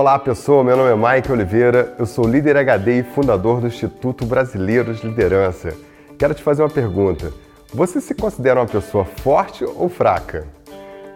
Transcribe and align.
Olá 0.00 0.16
pessoal, 0.16 0.62
meu 0.62 0.76
nome 0.76 0.92
é 0.92 0.94
Mike 0.94 1.32
Oliveira, 1.32 1.92
eu 1.98 2.06
sou 2.06 2.24
líder 2.24 2.56
HD 2.56 3.00
e 3.00 3.02
fundador 3.02 3.60
do 3.60 3.66
Instituto 3.66 4.24
Brasileiro 4.24 4.94
de 4.94 5.04
Liderança. 5.04 5.76
Quero 6.16 6.34
te 6.34 6.40
fazer 6.40 6.62
uma 6.62 6.70
pergunta: 6.70 7.32
você 7.74 8.00
se 8.00 8.14
considera 8.14 8.60
uma 8.60 8.66
pessoa 8.66 9.04
forte 9.04 9.64
ou 9.64 9.88
fraca? 9.88 10.46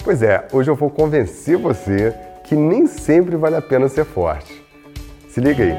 Pois 0.02 0.20
é, 0.20 0.48
hoje 0.52 0.68
eu 0.68 0.74
vou 0.74 0.90
convencer 0.90 1.56
você 1.56 2.12
que 2.42 2.56
nem 2.56 2.88
sempre 2.88 3.36
vale 3.36 3.54
a 3.54 3.62
pena 3.62 3.88
ser 3.88 4.04
forte. 4.04 4.60
Se 5.28 5.40
liga 5.40 5.62
aí. 5.62 5.74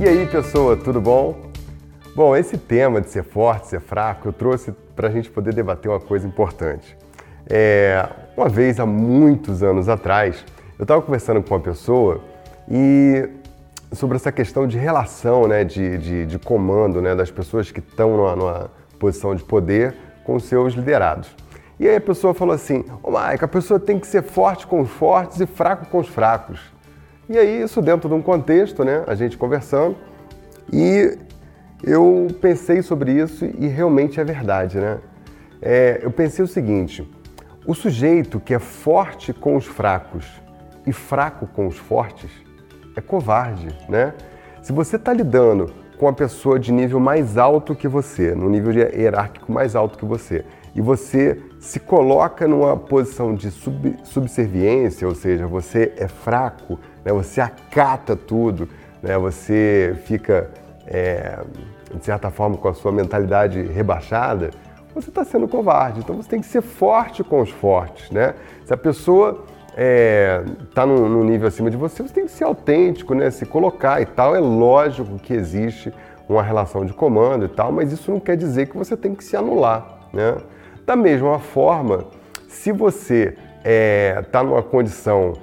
E 0.00 0.08
aí 0.08 0.26
pessoa, 0.26 0.76
tudo 0.76 1.00
bom? 1.00 1.52
Bom, 2.16 2.34
esse 2.34 2.58
tema 2.58 3.00
de 3.00 3.10
ser 3.10 3.22
forte, 3.22 3.68
ser 3.68 3.80
fraco, 3.80 4.26
eu 4.26 4.32
trouxe 4.32 4.72
para 4.96 5.06
a 5.06 5.10
gente 5.12 5.30
poder 5.30 5.54
debater 5.54 5.88
uma 5.88 6.00
coisa 6.00 6.26
importante. 6.26 6.98
É, 7.48 8.08
uma 8.36 8.48
vez, 8.48 8.80
há 8.80 8.86
muitos 8.86 9.62
anos 9.62 9.88
atrás, 9.88 10.44
eu 10.78 10.82
estava 10.82 11.00
conversando 11.00 11.42
com 11.42 11.54
uma 11.54 11.60
pessoa 11.60 12.20
e 12.68 13.28
sobre 13.92 14.16
essa 14.16 14.32
questão 14.32 14.66
de 14.66 14.76
relação, 14.76 15.46
né, 15.46 15.64
de, 15.64 15.98
de, 15.98 16.26
de 16.26 16.38
comando, 16.38 17.00
né, 17.00 17.14
das 17.14 17.30
pessoas 17.30 17.70
que 17.70 17.80
estão 17.80 18.16
numa, 18.16 18.36
numa, 18.36 18.70
posição 18.98 19.34
de 19.34 19.44
poder 19.44 19.94
com 20.24 20.38
seus 20.40 20.74
liderados. 20.74 21.28
E 21.78 21.86
aí 21.86 21.96
a 21.96 22.00
pessoa 22.00 22.32
falou 22.32 22.54
assim, 22.54 22.84
ô 23.02 23.10
oh, 23.12 23.16
a 23.18 23.48
pessoa 23.48 23.78
tem 23.78 23.98
que 23.98 24.06
ser 24.06 24.22
forte 24.22 24.66
com 24.66 24.80
os 24.80 24.90
fortes 24.90 25.38
e 25.40 25.46
fraco 25.46 25.86
com 25.86 25.98
os 25.98 26.08
fracos. 26.08 26.60
E 27.28 27.36
aí 27.36 27.62
isso 27.62 27.82
dentro 27.82 28.08
de 28.08 28.14
um 28.14 28.22
contexto, 28.22 28.84
né, 28.84 29.04
a 29.06 29.14
gente 29.14 29.36
conversando, 29.36 29.96
e 30.72 31.18
eu 31.84 32.26
pensei 32.40 32.82
sobre 32.82 33.12
isso 33.12 33.44
e 33.44 33.66
realmente 33.66 34.18
é 34.18 34.24
verdade, 34.24 34.78
né? 34.78 34.98
É, 35.60 36.00
eu 36.02 36.10
pensei 36.10 36.44
o 36.44 36.48
seguinte: 36.48 37.08
o 37.66 37.74
sujeito 37.74 38.38
que 38.38 38.54
é 38.54 38.58
forte 38.58 39.32
com 39.32 39.56
os 39.56 39.66
fracos 39.66 40.24
e 40.86 40.92
fraco 40.92 41.46
com 41.46 41.66
os 41.66 41.76
fortes 41.76 42.30
é 42.96 43.00
covarde, 43.00 43.68
né? 43.88 44.14
Se 44.62 44.72
você 44.72 44.96
está 44.96 45.12
lidando 45.12 45.72
com 45.98 46.06
uma 46.06 46.12
pessoa 46.12 46.58
de 46.58 46.72
nível 46.72 47.00
mais 47.00 47.36
alto 47.36 47.74
que 47.74 47.88
você, 47.88 48.34
no 48.34 48.48
nível 48.48 48.72
hierárquico 48.72 49.50
mais 49.50 49.74
alto 49.74 49.98
que 49.98 50.04
você, 50.04 50.44
e 50.74 50.80
você 50.80 51.40
se 51.58 51.80
coloca 51.80 52.46
numa 52.46 52.76
posição 52.76 53.34
de 53.34 53.50
sub, 53.50 53.96
subserviência, 54.04 55.08
ou 55.08 55.14
seja, 55.14 55.46
você 55.46 55.92
é 55.96 56.06
fraco, 56.06 56.78
né? 57.04 57.12
você 57.12 57.40
acata 57.40 58.14
tudo, 58.14 58.68
né? 59.02 59.16
você 59.16 59.96
fica 60.04 60.50
é, 60.86 61.38
de 61.94 62.04
certa 62.04 62.30
forma, 62.30 62.56
com 62.56 62.68
a 62.68 62.74
sua 62.74 62.92
mentalidade 62.92 63.62
rebaixada, 63.62 64.50
você 64.96 65.10
está 65.10 65.24
sendo 65.24 65.46
covarde. 65.46 66.00
Então 66.00 66.16
você 66.16 66.28
tem 66.28 66.40
que 66.40 66.46
ser 66.46 66.62
forte 66.62 67.22
com 67.22 67.40
os 67.40 67.50
fortes, 67.50 68.10
né? 68.10 68.34
Se 68.64 68.72
a 68.72 68.76
pessoa 68.76 69.44
está 69.68 69.74
é, 69.76 70.42
tá 70.74 70.86
num, 70.86 71.22
nível 71.22 71.48
acima 71.48 71.70
de 71.70 71.76
você, 71.76 72.02
você 72.02 72.14
tem 72.14 72.24
que 72.24 72.32
ser 72.32 72.44
autêntico, 72.44 73.14
né? 73.14 73.30
Se 73.30 73.44
colocar 73.44 74.00
e 74.00 74.06
tal. 74.06 74.34
É 74.34 74.40
lógico 74.40 75.18
que 75.18 75.34
existe 75.34 75.92
uma 76.28 76.42
relação 76.42 76.84
de 76.84 76.92
comando 76.92 77.44
e 77.44 77.48
tal, 77.48 77.70
mas 77.70 77.92
isso 77.92 78.10
não 78.10 78.18
quer 78.18 78.36
dizer 78.36 78.66
que 78.66 78.76
você 78.76 78.96
tem 78.96 79.14
que 79.14 79.22
se 79.22 79.36
anular, 79.36 80.08
né? 80.12 80.36
Da 80.84 80.96
mesma 80.96 81.38
forma, 81.38 82.06
se 82.48 82.72
você 82.72 83.36
está 83.58 83.60
é, 83.64 84.22
tá 84.32 84.42
numa 84.42 84.62
condição 84.62 85.34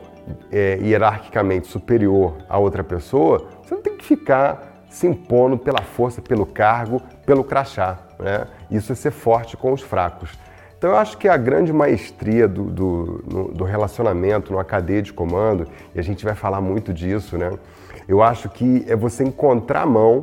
é, 0.51 0.79
hierarquicamente 0.81 1.67
superior 1.67 2.37
a 2.49 2.57
outra 2.57 2.83
pessoa, 2.83 3.47
você 3.61 3.75
não 3.75 3.81
tem 3.81 3.97
que 3.97 4.05
ficar 4.05 4.72
se 4.93 5.07
impondo 5.07 5.57
pela 5.57 5.81
força, 5.81 6.21
pelo 6.21 6.45
cargo, 6.45 7.01
pelo 7.25 7.43
crachá. 7.43 7.97
Né? 8.19 8.45
Isso 8.69 8.91
é 8.91 8.95
ser 8.95 9.09
forte 9.09 9.57
com 9.57 9.73
os 9.73 9.81
fracos. 9.81 10.29
Então 10.77 10.91
eu 10.91 10.97
acho 10.97 11.17
que 11.17 11.27
a 11.27 11.35
grande 11.35 11.73
maestria 11.73 12.47
do, 12.47 12.65
do, 12.65 13.51
do, 13.53 13.63
relacionamento 13.63 14.51
numa 14.51 14.63
cadeia 14.63 15.01
de 15.01 15.11
comando, 15.11 15.67
e 15.95 15.99
a 15.99 16.03
gente 16.03 16.23
vai 16.23 16.35
falar 16.35 16.61
muito 16.61 16.93
disso, 16.93 17.37
né? 17.39 17.57
Eu 18.07 18.21
acho 18.21 18.49
que 18.49 18.85
é 18.87 18.95
você 18.95 19.23
encontrar 19.23 19.81
a 19.81 19.85
mão 19.85 20.21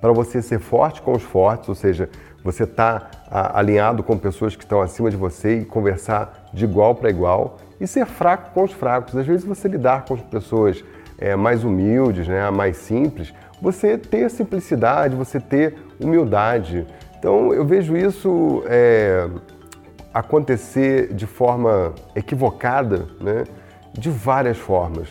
para 0.00 0.12
você 0.12 0.40
ser 0.40 0.60
forte 0.60 1.02
com 1.02 1.12
os 1.12 1.22
fortes, 1.22 1.68
ou 1.68 1.74
seja, 1.74 2.08
você 2.42 2.62
está 2.62 3.10
alinhado 3.30 4.02
com 4.02 4.16
pessoas 4.16 4.56
que 4.56 4.62
estão 4.62 4.80
acima 4.80 5.10
de 5.10 5.16
você 5.16 5.58
e 5.58 5.64
conversar 5.64 6.48
de 6.54 6.64
igual 6.64 6.94
para 6.94 7.10
igual, 7.10 7.58
e 7.78 7.86
ser 7.86 8.06
fraco 8.06 8.50
com 8.54 8.62
os 8.62 8.72
fracos. 8.72 9.14
Às 9.14 9.26
vezes 9.26 9.44
você 9.44 9.68
lidar 9.68 10.06
com 10.06 10.16
pessoas 10.16 10.82
é, 11.18 11.36
mais 11.36 11.64
humildes, 11.64 12.28
né, 12.28 12.50
mais 12.50 12.76
simples, 12.76 13.32
você 13.60 13.96
ter 13.96 14.30
simplicidade, 14.30 15.16
você 15.16 15.40
ter 15.40 15.76
humildade. 16.00 16.86
Então 17.18 17.52
eu 17.52 17.64
vejo 17.64 17.96
isso 17.96 18.62
é, 18.66 19.28
acontecer 20.12 21.12
de 21.12 21.26
forma 21.26 21.92
equivocada, 22.14 23.08
né? 23.20 23.44
de 23.92 24.10
várias 24.10 24.56
formas. 24.58 25.08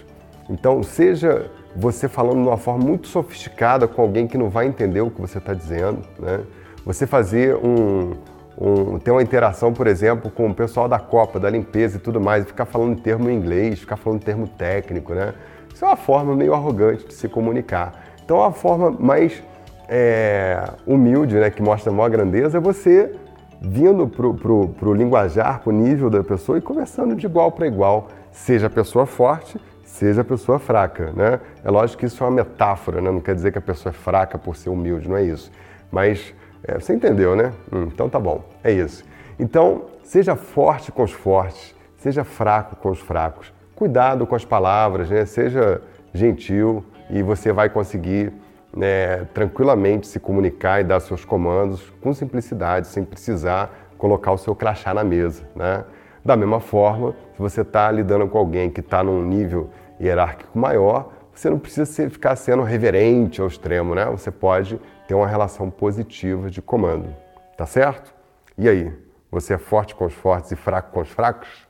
Então, 0.50 0.82
seja 0.82 1.50
você 1.76 2.08
falando 2.08 2.42
de 2.42 2.48
uma 2.48 2.58
forma 2.58 2.86
muito 2.86 3.08
sofisticada 3.08 3.88
com 3.88 4.02
alguém 4.02 4.28
que 4.28 4.38
não 4.38 4.50
vai 4.50 4.68
entender 4.68 5.02
o 5.02 5.10
que 5.10 5.20
você 5.20 5.40
está 5.40 5.54
dizendo, 5.54 6.02
né? 6.20 6.42
você 6.86 7.08
fazer 7.08 7.56
um, 7.56 8.12
um, 8.58 9.00
ter 9.00 9.12
uma 9.12 9.24
interação, 9.24 9.74
por 9.74 9.88
exemplo, 9.88 10.30
com 10.30 10.48
o 10.48 10.54
pessoal 10.54 10.88
da 10.88 11.00
Copa, 11.00 11.40
da 11.40 11.50
limpeza 11.50 11.98
e 11.98 12.00
tudo 12.00 12.22
mais, 12.22 12.44
e 12.44 12.48
ficar 12.48 12.66
falando 12.66 13.02
termo 13.02 13.30
em 13.30 13.36
inglês, 13.36 13.80
ficar 13.80 13.98
falando 13.98 14.22
termo 14.22 14.48
técnico, 14.48 15.14
né? 15.14 15.34
Isso 15.74 15.84
é 15.84 15.88
uma 15.88 15.98
forma 15.98 16.36
meio 16.36 16.54
arrogante 16.54 17.08
de 17.08 17.14
se 17.14 17.28
comunicar. 17.28 18.04
Então 18.24 18.44
a 18.44 18.52
forma 18.52 18.92
mais 18.92 19.44
é, 19.90 20.64
humilde, 20.86 21.36
né, 21.36 21.50
que 21.50 21.62
mostra 21.62 21.92
a 21.92 21.96
maior 21.96 22.10
grandeza, 22.10 22.58
é 22.58 22.62
você 22.62 23.16
vindo 23.60 24.08
pro, 24.08 24.34
pro, 24.34 24.70
pro 24.70 24.94
linguajar, 24.94 25.62
pro 25.62 25.72
nível 25.72 26.10
da 26.10 26.24
pessoa 26.24 26.58
e 26.58 26.62
conversando 26.62 27.16
de 27.16 27.26
igual 27.26 27.52
para 27.52 27.66
igual, 27.66 28.10
seja 28.32 28.68
a 28.68 28.70
pessoa 28.70 29.06
forte, 29.06 29.60
seja 29.86 30.22
a 30.22 30.24
pessoa 30.24 30.60
fraca, 30.60 31.14
né? 31.16 31.40
É 31.64 31.72
lógico 31.72 32.00
que 32.00 32.06
isso 32.06 32.22
é 32.24 32.28
uma 32.28 32.36
metáfora, 32.36 33.00
né? 33.00 33.10
Não 33.10 33.22
quer 33.22 33.36
dizer 33.36 33.52
que 33.52 33.58
a 33.58 33.62
pessoa 33.62 33.92
é 33.92 33.94
fraca 33.94 34.38
por 34.38 34.56
ser 34.56 34.70
humilde, 34.70 35.08
não 35.08 35.16
é 35.16 35.24
isso. 35.24 35.52
Mas 35.92 36.34
é, 36.64 36.80
você 36.80 36.94
entendeu, 36.94 37.36
né? 37.36 37.54
Hum, 37.72 37.84
então 37.94 38.10
tá 38.10 38.20
bom, 38.20 38.44
é 38.64 38.72
isso. 38.72 39.04
Então, 39.40 39.84
seja 40.04 40.36
forte 40.36 40.92
com 40.92 41.04
os 41.04 41.12
fortes, 41.12 41.76
seja 41.98 42.24
fraco 42.24 42.76
com 42.76 42.90
os 42.90 43.00
fracos. 43.00 43.54
Cuidado 43.76 44.26
com 44.28 44.36
as 44.36 44.46
palavras, 44.46 45.10
né? 45.10 45.26
Seja 45.26 45.82
gentil, 46.14 46.86
e 47.10 47.22
você 47.22 47.52
vai 47.52 47.70
conseguir 47.70 48.34
né, 48.76 49.26
tranquilamente 49.34 50.08
se 50.08 50.20
comunicar 50.20 50.82
e 50.82 50.84
dar 50.84 51.00
seus 51.00 51.24
comandos 51.24 51.92
com 52.02 52.14
simplicidade, 52.14 52.88
sem 52.88 53.04
precisar 53.04 53.72
colocar 53.98 54.32
o 54.32 54.38
seu 54.38 54.56
crachá 54.56 54.94
na 54.94 55.04
mesa. 55.04 55.48
Né? 55.56 55.84
Da 56.26 56.36
mesma 56.36 56.60
forma, 56.60 57.16
se 57.34 57.40
você 57.40 57.62
está 57.62 57.90
lidando 57.92 58.28
com 58.28 58.38
alguém 58.38 58.70
que 58.70 58.80
está 58.80 59.04
num 59.04 59.24
nível 59.24 59.70
hierárquico 60.02 60.58
maior, 60.58 61.12
você 61.34 61.50
não 61.50 61.60
precisa 61.60 61.86
ser, 61.86 62.10
ficar 62.10 62.36
sendo 62.36 62.64
reverente 62.64 63.42
ao 63.42 63.48
extremo, 63.48 63.96
né? 63.96 64.06
Você 64.06 64.30
pode 64.30 64.80
ter 65.08 65.16
uma 65.16 65.26
relação 65.26 65.70
positiva 65.70 66.50
de 66.50 66.62
comando, 66.62 67.10
tá 67.58 67.66
certo? 67.66 68.14
E 68.56 68.70
aí, 68.70 68.94
você 69.32 69.56
é 69.56 69.58
forte 69.58 69.96
com 69.96 70.06
os 70.06 70.14
fortes 70.14 70.52
e 70.52 70.56
fraco 70.56 70.92
com 70.92 71.02
os 71.02 71.10
fracos? 71.10 71.68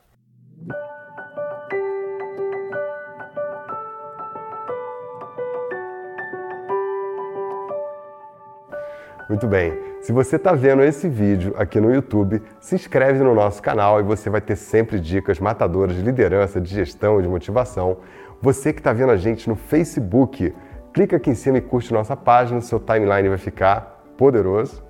Muito 9.34 9.48
bem. 9.48 9.74
Se 10.00 10.12
você 10.12 10.36
está 10.36 10.54
vendo 10.54 10.84
esse 10.84 11.10
vídeo 11.10 11.56
aqui 11.58 11.82
no 11.82 11.92
YouTube, 11.92 12.40
se 12.60 12.76
inscreve 12.76 13.18
no 13.24 13.34
nosso 13.34 13.64
canal 13.64 14.00
e 14.00 14.04
você 14.04 14.30
vai 14.30 14.40
ter 14.40 14.56
sempre 14.56 15.00
dicas 15.00 15.40
matadoras 15.40 15.96
de 15.96 16.04
liderança, 16.04 16.62
de 16.62 16.70
gestão, 16.72 17.19
de 17.19 17.28
motivação. 17.28 17.98
Você 18.40 18.72
que 18.72 18.80
está 18.80 18.94
vendo 18.94 19.12
a 19.12 19.18
gente 19.18 19.50
no 19.50 19.56
Facebook, 19.56 20.54
clica 20.94 21.18
aqui 21.18 21.31
em 21.31 21.34
cima 21.34 21.57
e 21.57 21.62
curte 21.62 21.92
nossa 21.92 22.16
página, 22.16 22.62
seu 22.62 22.80
timeline 22.80 23.28
vai 23.28 23.40
ficar 23.40 24.04
poderoso. 24.16 24.84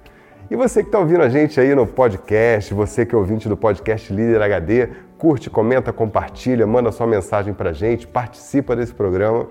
E 0.51 0.57
você 0.57 0.81
que 0.81 0.89
está 0.89 0.99
ouvindo 0.99 1.23
a 1.23 1.29
gente 1.29 1.57
aí 1.57 1.73
no 1.73 1.87
podcast, 1.87 2.73
você 2.73 3.05
que 3.05 3.15
é 3.15 3.17
ouvinte 3.17 3.47
do 3.47 3.55
podcast 3.55 4.11
Líder 4.11 4.41
HD, 4.41 4.89
curte, 5.17 5.49
comenta, 5.49 5.93
compartilha, 5.93 6.67
manda 6.67 6.91
sua 6.91 7.07
mensagem 7.07 7.53
para 7.53 7.69
a 7.69 7.73
gente, 7.73 8.05
participa 8.05 8.75
desse 8.75 8.93
programa, 8.93 9.47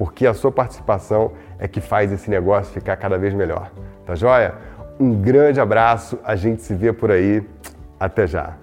porque 0.00 0.26
a 0.26 0.32
sua 0.32 0.50
participação 0.50 1.32
é 1.58 1.68
que 1.68 1.78
faz 1.78 2.10
esse 2.10 2.30
negócio 2.30 2.72
ficar 2.72 2.96
cada 2.96 3.18
vez 3.18 3.34
melhor. 3.34 3.70
Tá 4.06 4.14
joia? 4.14 4.54
Um 4.98 5.20
grande 5.20 5.60
abraço, 5.60 6.18
a 6.24 6.34
gente 6.36 6.62
se 6.62 6.74
vê 6.74 6.90
por 6.90 7.10
aí. 7.10 7.46
Até 7.98 8.26
já! 8.26 8.56